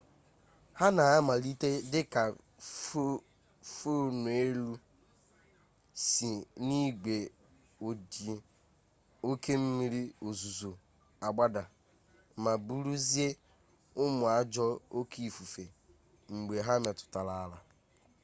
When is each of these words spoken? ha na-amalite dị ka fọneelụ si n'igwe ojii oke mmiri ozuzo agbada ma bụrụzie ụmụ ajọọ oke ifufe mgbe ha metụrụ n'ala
ha 0.79 0.85
na-amalite 0.95 1.69
dị 1.91 2.01
ka 2.13 2.23
fọneelụ 3.75 4.69
si 6.09 6.29
n'igwe 6.67 7.17
ojii 7.87 8.43
oke 9.29 9.53
mmiri 9.63 10.03
ozuzo 10.27 10.71
agbada 11.27 11.63
ma 12.43 12.53
bụrụzie 12.65 13.27
ụmụ 14.03 14.23
ajọọ 14.39 14.71
oke 14.97 15.17
ifufe 15.29 15.63
mgbe 16.35 16.55
ha 16.67 16.73
metụrụ 16.83 17.19
n'ala 17.25 17.57